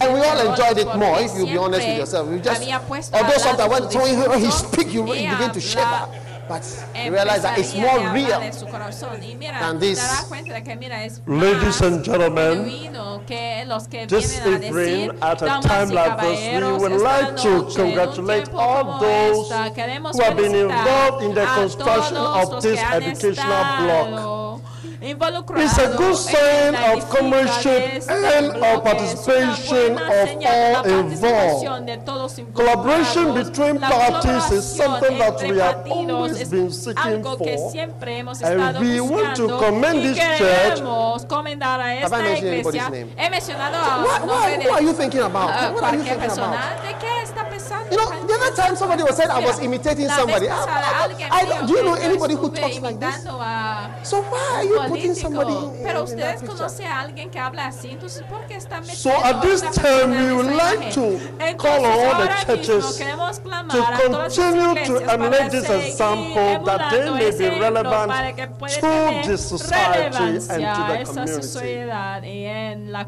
[0.00, 2.30] And we all enjoyed it more, if you be honest with yourself.
[2.30, 6.08] You just, although sometimes when, when he speaks, you really begin to shiver.
[6.48, 6.64] But
[6.96, 8.40] you realize that it's more real
[9.60, 10.00] than this.
[11.26, 12.64] Ladies and gentlemen,
[14.08, 20.22] this evening at a time like this, we would like to congratulate all those who
[20.22, 23.46] have been involved in the construction of this educational
[23.78, 24.41] block.
[25.02, 31.66] It's a good sign of comradeship and of participation of all involved.
[32.54, 37.72] Collaboration between parties is something that we have always been seeking for,
[38.44, 40.78] and we want to commend this church.
[40.78, 43.08] Have I mentioned anybody's name?
[44.06, 45.74] What, what, what are you thinking about?
[45.74, 46.82] What are you thinking about?
[47.90, 50.46] You know, the other time somebody was saying I was imitating somebody.
[50.48, 53.24] Ah, ah, ah, I, I, I, do you know anybody who talks like this?
[54.04, 57.66] So why are you putting somebody in, Pero in, in conocen a alguien que habla
[57.66, 61.56] así, entonces ¿por qué están metiendo So at this time we would like to entonces,
[61.56, 67.58] call on all the churches to continue to emulate this example that they may be
[67.60, 68.12] relevant
[68.58, 71.04] to this society and to the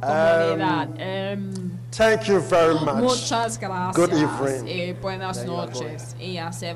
[0.01, 1.03] community.
[1.03, 3.03] Um, thank you very much.
[3.03, 3.97] Muchas gracias.
[3.97, 4.67] Good evening.
[4.67, 6.15] Y buenas noches.
[6.19, 6.75] Ya se.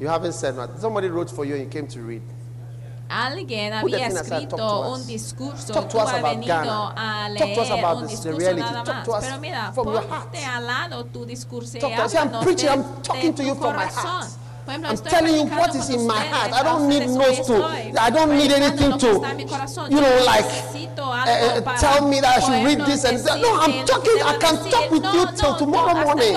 [0.00, 0.78] You haven't said nothing.
[0.80, 2.22] Somebody wrote for you and you came to read.
[3.12, 7.58] alguien había escrito un discurso, tú has venido a leer
[7.96, 9.08] un discurso nada más.
[9.24, 14.41] Pero mira, ponte al lado tu discurso y háblanos de tu corazón.
[14.68, 16.52] I'm telling you what is in my heart.
[16.52, 17.64] I don't need notes to,
[18.00, 19.06] I don't need anything to,
[19.90, 20.44] you know, like
[20.98, 23.40] uh, tell me that I should read this and that.
[23.40, 26.36] No, I'm talking, I can talk with you till tomorrow morning.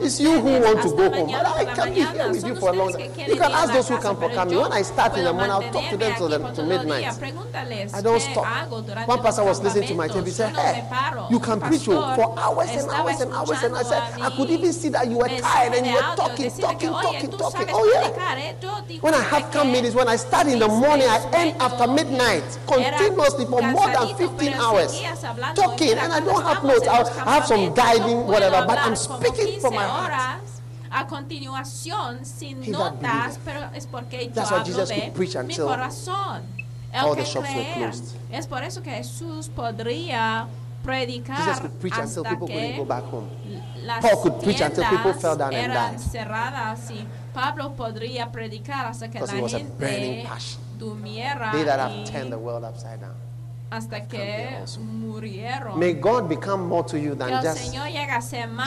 [0.00, 1.34] It's you who want to go home.
[1.34, 3.10] I can be here with you for a long time.
[3.28, 4.58] You can ask those who come for coming.
[4.58, 7.04] When I start in the morning, I'll talk to them till, the, till midnight.
[7.94, 8.70] I don't stop.
[9.06, 10.26] One pastor was listening to my TV.
[10.26, 13.62] He said, hey, eh, you can preach for hours and hours and hours.
[13.62, 16.50] And I said, I could even see that you were tired and you were talking,
[16.50, 17.66] talking, talking talking.
[17.70, 18.36] Oh, yeah.
[18.36, 18.98] ¿eh?
[19.00, 22.44] When I have camp meetings, when I start in the morning, I end after midnight,
[22.66, 25.00] continuously for more than 15 hours,
[25.54, 25.98] talking.
[25.98, 26.86] And I don't have notes.
[26.86, 30.42] I have some guiding, whatever, but I'm speaking from my heart.
[30.88, 35.12] a continuación sin He notas, pero es porque That's yo hablo de
[35.44, 36.42] mi corazón.
[36.92, 37.92] El que creer.
[38.32, 40.48] Es por eso que Jesús podría
[40.82, 42.86] predicar hasta que
[43.82, 45.98] las Paul could preach until people fell down and died.
[45.98, 50.26] cerradas y Pablo podría predicar hasta que la gente
[50.78, 51.52] durmiera
[53.68, 55.78] hasta que murieron.
[55.78, 57.74] May God become more to you than just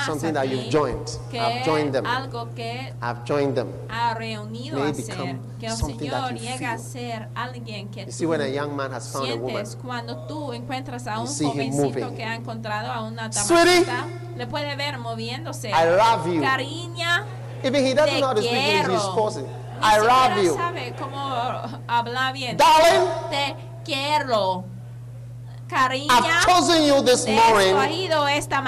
[0.05, 1.17] something that you've joined.
[1.33, 2.05] I've joined them.
[2.05, 3.73] I've joined them.
[4.15, 7.27] Reunido May become something that you feel.
[7.35, 7.49] A
[7.91, 11.15] que you see, when a young man has found a woman, cuando tú encuentras a.
[15.73, 16.43] I love you.
[17.63, 19.47] Even he doesn't know how to speak English, he's forcing.
[19.81, 20.53] I love you.
[20.55, 22.57] sabe cómo bien.
[22.57, 23.09] Darling.
[23.29, 23.55] Te
[23.85, 24.65] quiero.
[25.69, 26.07] cariño.
[26.09, 27.73] I've chosen you this morning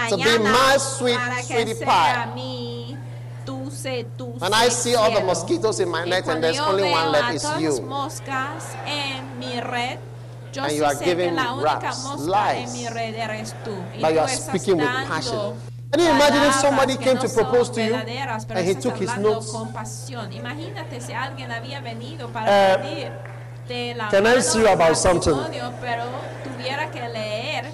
[0.09, 2.31] to be my sweet sweetie pie.
[2.35, 2.95] Mi,
[3.45, 7.11] dulce, dulce and I see all the mosquitoes in my net, and there's only one
[7.11, 7.73] left is you.
[8.85, 9.99] En mi red,
[10.53, 12.71] yo and you are giving raps, lies,
[13.99, 15.57] but you are speaking with passion.
[15.91, 19.15] Can you imagine if somebody came no to propose to you and he took his
[19.17, 19.51] notes?
[19.51, 19.73] con.
[20.31, 25.33] Imagínate si alguien había venido Uh, pedirte la can I you about something?
[25.81, 26.03] pero
[26.43, 27.71] tuviera que leer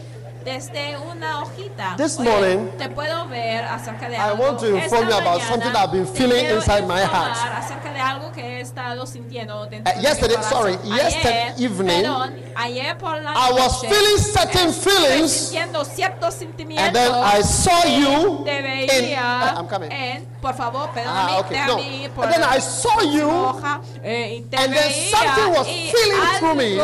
[0.52, 1.96] desde una hojita.
[1.98, 4.44] This morning, te puedo ver acerca de I algo.
[4.44, 7.36] want to inform you about something I've been feeling inside my heart.
[7.54, 10.80] acerca de algo que he estado sintiendo dentro Uh, de yesterday- mi corazón.
[10.80, 15.84] sorry, yesterday Ayer, evening, perdón, ayer por la I was noche, feeling certain feelings, sintiendo
[15.84, 18.64] ciertos sentimientos and then I saw you te in.
[18.64, 19.92] veía Uh, I'm coming.
[19.92, 21.66] en, por favor, perdóname, Ah, okay.
[21.68, 21.78] No.
[22.16, 26.56] por And then I saw you, hoja, eh, y and then something was feeling through
[26.56, 26.80] me,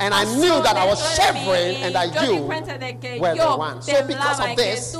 [0.00, 3.56] and I knew that I was shivering, and that you cuenta de que were the
[3.56, 3.82] one.
[3.82, 4.96] So because of this,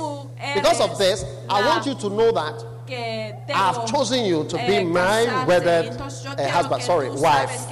[0.55, 4.77] because of this, I want you to know that I have chosen you to be
[4.77, 7.67] eh, my wedded uh, husband, sorry, wife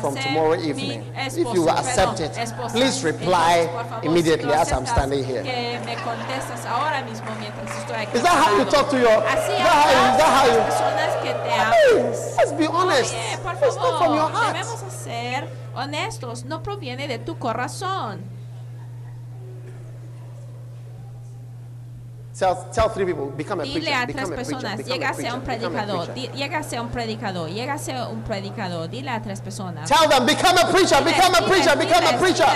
[0.00, 1.04] from tomorrow evening.
[1.16, 2.32] If you accept it,
[2.70, 3.68] please reply
[4.02, 5.42] immediately as I'm standing here.
[8.14, 9.18] Is that how you talk to your?
[9.18, 9.90] Is that how?
[10.10, 10.60] Is that how you?
[11.72, 12.02] Hey,
[12.36, 13.14] let's be honest.
[13.14, 14.56] It's not from your heart.
[15.74, 18.24] Honestos, no proviene de tu corazón.
[22.40, 25.14] Tell, tell three people, become a Dile preacher, a tres become a personas, llega a
[25.14, 26.14] ser un predicador, preacher.
[26.14, 29.86] di- llega a ser un predicador, llega a ser un predicador, dile a tres personas.
[29.86, 32.46] Tell them, become a preacher, become a preacher, become a preacher.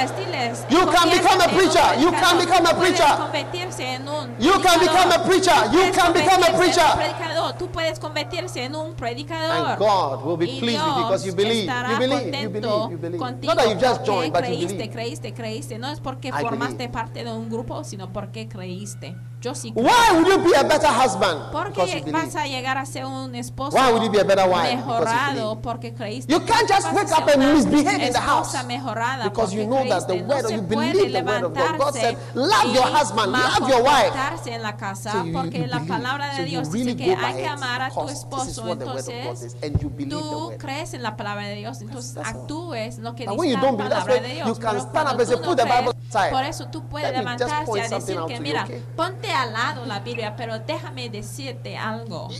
[0.71, 3.17] You can become a preacher, you can become a preacher.
[3.17, 7.55] convertirse en un You can become a preacher, you can become a preacher.
[7.59, 9.69] Tú puedes convertirse en un predicador.
[9.69, 12.99] And God will be pleased with you because you believe, you believe, you believe, you
[12.99, 13.19] believe.
[13.21, 14.91] contigo Not that you just joined, but you believe.
[14.91, 15.79] creíste, creíste.
[15.79, 16.93] No es porque formaste believe.
[16.93, 19.17] parte de un grupo, sino porque creíste.
[19.41, 19.85] Yo sí creo.
[19.85, 21.53] Why would you be a better husband?
[21.53, 22.27] ¿Por Because you qué believe.
[22.27, 24.71] vas a llegar a ser un esposo Why would you be a better wife?
[24.71, 25.63] You mejorado believe.
[25.63, 26.33] porque creíste?
[26.33, 30.07] You can't just wake up and misbehave in the house mejorada because you know that
[30.07, 30.27] the creíste.
[30.35, 31.79] Word, se you believe the word of God.
[31.79, 34.13] God said, love your husband, love your wife.
[34.47, 35.89] en la casa So you- porque you la believe.
[35.95, 38.25] palabra de So Dios really dice que hay que amar a tu because this is
[38.59, 38.65] esposo.
[38.65, 40.59] what the word of God Entonces is, and you believe the tú word.
[40.59, 43.77] crees en la palabra de Dios, entonces actúes lo que dice when you la don't
[43.77, 44.59] believe, that's palabra de you Dios.
[44.59, 46.45] can Pero stand cuando up and say, tú no "Put the Bible crees, aside." Por
[46.45, 48.67] eso tú puedes levantarte a decir que mira,
[48.97, 52.29] ponte al lado la Biblia, pero déjame decirte algo.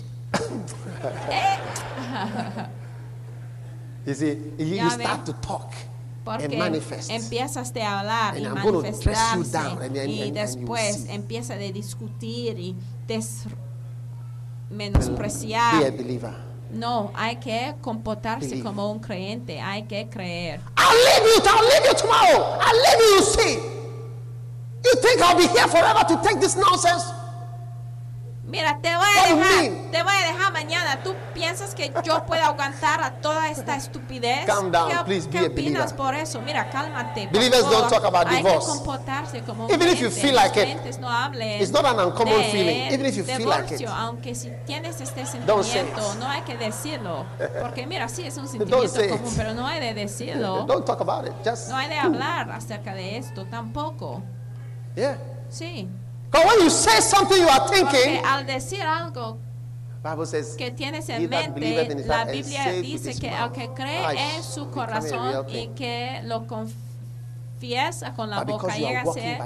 [1.31, 1.59] Eh,
[4.07, 5.73] You see, you, you start to talk
[6.25, 6.47] Porque
[7.11, 12.75] empiezas de hablar And y manifestarse down and- y después empieza de discutir y
[13.09, 13.21] a
[14.71, 15.93] menospreciar.
[15.93, 16.33] believer.
[16.71, 18.65] No, hay que comportarse Believe.
[18.65, 20.61] como un creyente, hay que creer.
[20.77, 21.43] I'll leave you.
[21.45, 22.59] I'll leave you tomorrow.
[22.61, 23.17] I'll leave you.
[23.17, 23.59] You see.
[24.85, 27.05] You think I'll be here forever to take this nonsense?
[28.55, 31.03] Mira, te voy a dejar, te voy a dejar mañana.
[31.03, 34.47] ¿Tú piensas que yo puedo aguantar a toda esta estupidez?
[34.47, 35.97] Calm down, ¿Qué, please, qué be a believer.
[35.97, 36.41] por eso?
[36.41, 37.25] Mira, cálmate.
[37.25, 38.61] por Believers don't talk about Hay divorce.
[38.61, 41.85] que comportarse como Even if you feel Los like it, creyentes no hablen it's not
[41.85, 42.93] an uncommon de feeling.
[42.93, 43.89] Even if you feel like it.
[43.89, 46.19] aunque si tienes este Don't say sentimiento, it.
[46.21, 47.27] no hay que decirlo.
[47.61, 49.11] Porque mira, sí es un say sentimiento it.
[49.11, 50.65] común, pero no hay de decirlo.
[50.69, 51.33] Don't talk about it.
[51.45, 54.23] Just No hay de hablar acerca de esto tampoco.
[54.95, 55.19] yeah.
[55.49, 55.89] Sí.
[56.35, 59.39] Because when you say something you are thinking, al decir algo
[60.03, 64.43] Bible says, que tienes "He en mente, la Biblia dice que el que cree en
[64.43, 69.41] su corazón y que lo confiesa con la But boca llega a ser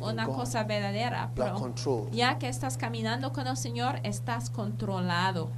[0.00, 1.30] una God, cosa verdadera.
[1.34, 1.74] Pero
[2.12, 5.50] ya que estás caminando con el Señor, estás controlado.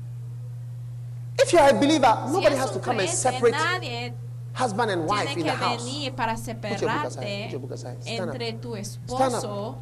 [1.43, 4.15] If you are a believer, Si nobody has to come and separate nadie
[4.55, 5.85] husband and wife tiene in que the house.
[5.85, 9.77] venir para your book aside, separarte entre tu esposo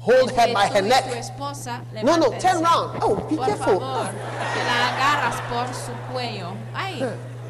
[0.00, 1.04] Hold her by her neck.
[1.16, 1.80] esposa.
[2.02, 2.98] No, no, turn round.
[3.02, 3.80] Oh, be Por careful.
[3.80, 4.08] favor,
[4.54, 6.52] que la agarras por su cuello.
[6.74, 7.00] Ay,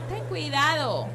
[0.08, 1.08] ten cuidado.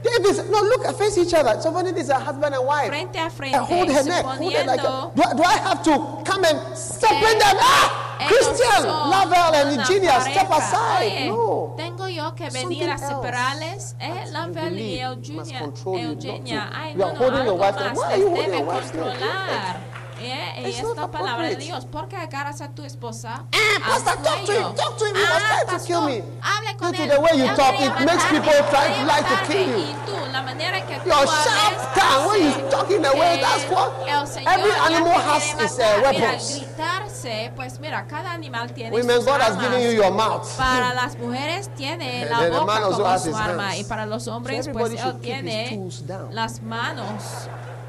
[0.52, 1.60] No, look, face each other.
[1.60, 2.90] Somebody is a husband and wife.
[2.90, 4.24] Frente a frente, And hold her neck.
[4.26, 7.58] Hold her like suponiendo do, I- do I have to come and separate them?
[7.60, 8.08] Ah!
[8.28, 11.02] Christian, Lavelle and Eugenia, step aside.
[11.02, 11.74] Oye, no.
[11.76, 13.96] Tengo yo que venir Something a separarles.
[14.00, 15.60] Eh, Lavelle y Eugenia.
[15.60, 16.70] control you, Eugenia.
[16.72, 18.58] Ay, you no, are no, holding your algo wife más Why are you holding debe
[18.60, 19.76] your wife controlar.
[20.24, 21.56] Eh, y It's esta palabra de.
[21.56, 23.44] Dios, ¿por qué agarras a tu esposa?
[23.52, 25.16] Eh, al Pastor, talk to him, talk to him.
[25.16, 26.24] He was Ah, to kill me.
[26.42, 27.10] Hable con Due to él.
[27.10, 29.96] the way you talk, it makes people try to like to kill you.
[30.06, 33.66] Tú, la manera que tú Your sharp tongue, when you talk in a way, that's
[33.70, 36.60] what el Señor every animal has its uh, weapons.
[36.60, 40.48] gritarse, pues mira, cada animal tiene Women, sus God has given you your mouth.
[40.58, 43.80] Para las mujeres tiene la boca como has su his arma hands.
[43.80, 45.90] y para los hombres So pues él tiene
[46.32, 47.24] las manos.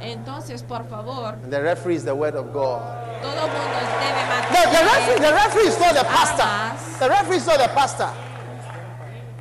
[0.02, 2.82] Entonces, por favor, And the referee is the word of God.
[3.22, 4.22] todo mundo debe
[4.52, 6.98] The, the, referee, the referee is not the pastor.
[6.98, 8.10] The referee is not the pastor.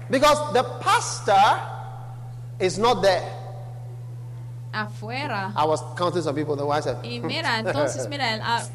[0.10, 1.60] Because the pastor
[2.60, 3.24] is not there.
[4.74, 5.52] afuera.
[5.56, 6.56] I was counting some people.
[6.56, 8.68] The wife said, Y mira, entonces, mira, el, há-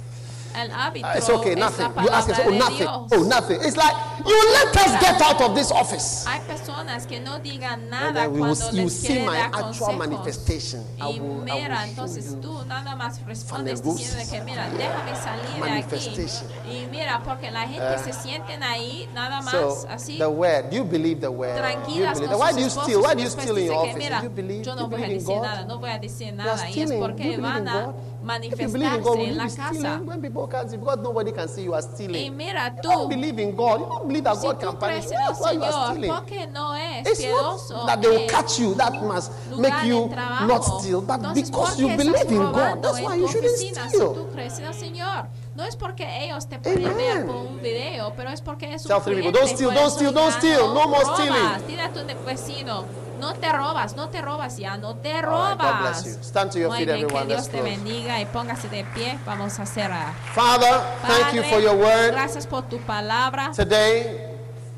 [0.57, 1.87] el hábito "Ah, It's okay, nothing.
[2.03, 2.87] You ask us, oh, nothing.
[2.89, 3.61] Oh, nothing.
[3.63, 3.95] It's like,
[4.27, 6.25] you let us get out of this office.
[6.27, 10.85] Hay personas que no digan And nada will, cuando you les see my actual manifestation.
[11.01, 15.51] I will, I will entonces tú nada más respondes diciendo que mira, déjame salir de
[15.51, 15.61] aquí.
[15.61, 16.49] Manifestation.
[16.71, 20.19] Y mira, porque la gente se sienten ahí nada más So, así.
[20.19, 21.57] the word, do you believe the word?
[21.87, 23.03] Do you believe Why do you steal?
[23.03, 23.97] Why do you steal in your office?
[23.97, 26.33] mira, Do you believe, yo no you voy a decir nada, no voy a decir
[26.35, 26.53] nada.
[26.53, 26.89] Y es stealing.
[26.89, 27.95] Do you porque van a
[28.27, 28.45] God?
[28.45, 30.03] If you believe in manifestarse God, en la casa.
[30.05, 30.77] when people can't see?
[30.77, 32.23] Because nobody can see you are stealing.
[32.25, 33.81] Y mira, You don't believe in God.
[33.81, 35.11] You don't believe that si God tú can punish you.
[35.11, 36.11] That's why you are stealing.
[36.11, 37.75] porque no es It's piadoso.
[37.75, 38.75] not that they will eh, catch you.
[38.75, 40.09] That must make you
[40.47, 41.01] not steal.
[41.03, 44.15] But Entonces, because you believe in God, that's why you shouldn't oficina si steal.
[44.15, 45.27] tú crees en el Señor?
[45.55, 47.27] No es porque ellos te pueden ver Amen.
[47.27, 49.91] por un video, pero es porque es un Tell three people, cliente, don't steal, don't
[49.91, 51.67] steal, don't steal, no more stealing.
[51.67, 52.85] Dile a tu vecino,
[53.21, 55.59] no te robas, no te robas ya, no te All right, robas.
[55.59, 56.23] God bless you.
[56.23, 57.27] Stand to your Muy feet, bien, everyone.
[57.27, 59.19] que Dios te bendiga y póngase de pie.
[59.27, 60.13] Vamos a cerrar.
[60.35, 62.13] Father, thank you Padre, for your word.
[62.13, 63.51] Gracias por tu palabra.
[63.55, 64.26] Today,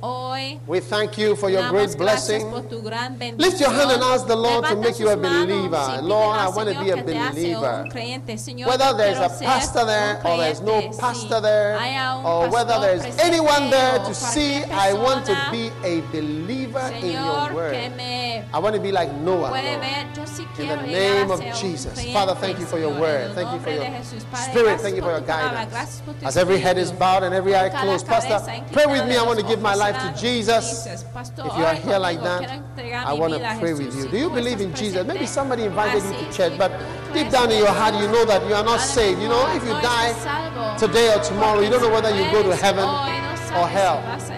[0.02, 0.60] hoy.
[0.66, 2.50] We thank you for your great blessing.
[2.50, 6.00] Lift your hand and ask the Lord Levanta to make you a believer.
[6.02, 7.86] Lord, I want to be a believer.
[8.66, 11.78] Whether there's a pastor there or there's no pastor there,
[12.24, 17.54] or whether there's anyone there to see, I want to be a believer in your
[17.54, 17.74] word.
[18.52, 19.56] I want to be like Noah.
[20.58, 22.12] In the name of Jesus.
[22.12, 23.32] Father, thank you for your word.
[23.34, 24.80] Thank you for your spirit.
[24.80, 26.02] Thank you for your guidance.
[26.22, 28.40] As every head is bowed and every eye closed, Pastor,
[28.72, 29.16] pray with me.
[29.16, 30.20] I want to give my life life to.
[30.20, 30.86] Jesus.
[30.86, 32.60] If you are here like that,
[33.06, 34.08] I want to pray with you.
[34.08, 35.06] Do you believe in Jesus?
[35.06, 36.70] Maybe somebody invited you to church, but
[37.12, 39.20] deep down in your heart, you know that you are not saved.
[39.20, 42.54] You know, if you die today or tomorrow, you don't know whether you go to
[42.56, 44.37] heaven hoy no sabes or hell.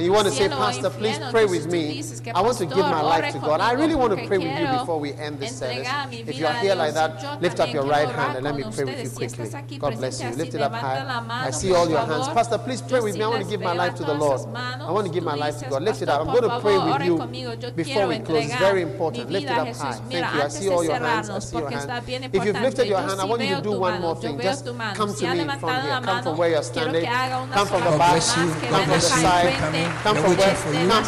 [0.00, 2.02] And you want to say, Pastor, please pray with me.
[2.34, 3.60] I want to give my life to God.
[3.60, 5.86] I really want to pray with you before we end this service.
[6.10, 8.84] If you are here like that, lift up your right hand and let me pray
[8.84, 9.78] with you quickly.
[9.78, 10.30] God bless you.
[10.30, 11.04] Lift it up high.
[11.46, 12.28] I see all your hands.
[12.28, 13.24] Pastor, please pray with me.
[13.24, 14.40] I want to give my life to the Lord.
[14.56, 15.82] I want to give my life to God.
[15.82, 16.20] Lift it up.
[16.26, 18.46] I'm going to pray with you before we close.
[18.46, 19.30] It's very important.
[19.30, 19.92] Lift it up high.
[20.08, 20.42] Thank you.
[20.42, 21.28] I see all your hands.
[21.28, 22.08] I see your hands.
[22.32, 24.40] If you've lifted your hand, I want you to do one more thing.
[24.40, 26.00] Just come to me from here.
[26.00, 27.02] Come from where you're standing.
[27.02, 28.22] que haga una Come from the back.
[28.22, 29.89] Come from the side.
[30.02, 30.54] Come from where?
[30.56, 30.88] for you.
[30.88, 31.04] Come.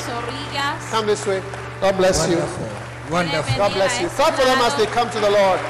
[0.90, 1.42] Come this way.
[1.80, 2.36] God bless you.
[2.38, 2.68] Wonderful.
[3.10, 3.56] Wonderful.
[3.56, 4.08] God bless you.
[4.08, 5.60] Clap for them as they come to the Lord.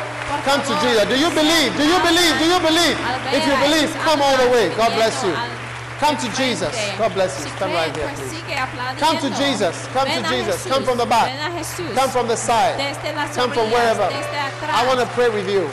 [0.45, 1.05] Come to Jesus.
[1.09, 1.71] Do you believe?
[1.77, 2.35] Do you believe?
[2.39, 2.97] Do you believe?
[3.37, 4.69] If you believe, come all the way.
[4.77, 5.35] God bless you.
[6.03, 6.75] Come to Jesus.
[6.99, 7.47] God bless you.
[7.55, 8.43] Stand right here, please.
[8.99, 9.87] Come to Jesus.
[9.95, 10.67] Come to Jesus.
[10.67, 11.31] Come from the back.
[11.95, 12.75] Come from the side.
[13.35, 14.11] Come from wherever.
[14.67, 15.71] I want to pray with you.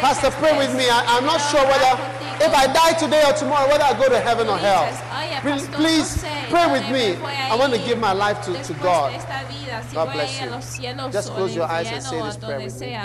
[0.00, 0.88] Pastor, pray with me.
[0.88, 1.92] I, I'm not sure whether,
[2.40, 4.86] if I die today or tomorrow, whether I go to heaven or hell.
[5.40, 7.16] Please, please pray with me.
[7.24, 9.12] I want to give my life to, to God.
[9.92, 10.50] God bless you.
[11.10, 12.96] Just close your eyes and say this prayer with me.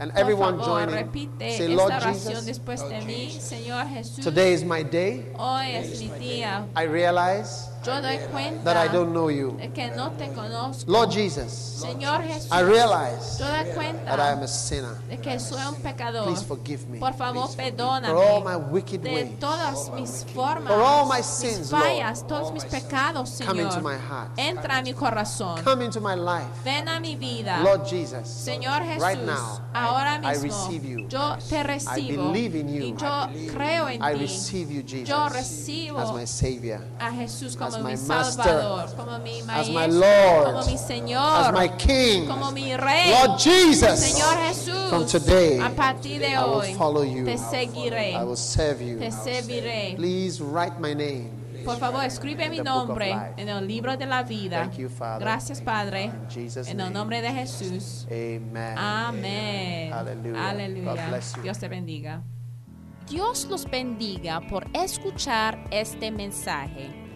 [0.00, 1.30] And everyone join in.
[1.38, 4.24] Say, Lord Jesus, después de mí, Señor Jesús.
[4.24, 5.26] today is my day.
[5.36, 6.66] Hoy es mi día.
[6.74, 9.56] I realize Yo doy cuenta that I don't know you.
[9.74, 10.84] que no te conozco.
[10.90, 14.94] Lord Jesus, Señor Jesús, I realize yo doy that I cuenta am a sinner.
[15.08, 16.24] de que soy un pecador.
[16.26, 19.38] Please forgive me Por favor, for all my perdóname wicked de ways.
[19.40, 21.70] todas mis formas, For all my mis sins,
[22.28, 23.82] todos mis pecados, Come into Señor.
[23.82, 24.30] my heart.
[24.38, 25.60] Entra a mi corazón.
[25.64, 26.46] Come into my life.
[26.64, 27.62] Ven a mi vida.
[27.64, 31.08] Lord Jesus, Señor Jesús, right now, ahora I receive you.
[31.08, 32.82] yo te recibo believe in you.
[32.82, 34.20] y yo creo en I ti.
[34.20, 38.96] receive you, Jesus, Yo as my Savior, a Jesús como as mi my master, Salvador,
[38.96, 42.26] como mi as my maestro, Lord, como mi as Señor, my King.
[42.26, 43.10] como mi Rey.
[43.10, 47.24] Lord Jesus, Señor Jesús, from today, a partir de I will hoy follow you.
[47.24, 48.98] te seguiré, I will serve you.
[48.98, 49.94] te serviré.
[49.96, 51.42] Please write my name.
[51.64, 54.62] Por favor, escribe mi nombre en el libro de la vida.
[54.62, 55.20] Thank you, Father.
[55.20, 56.10] Gracias, Padre.
[56.34, 56.90] En el name.
[56.90, 58.06] nombre de Jesús.
[58.10, 58.76] Amen.
[58.76, 59.92] Amén.
[59.92, 60.84] Aleluya.
[60.84, 61.42] God bless you.
[61.42, 62.22] Dios te bendiga.
[63.08, 66.90] Dios los bendiga por escuchar este mensaje.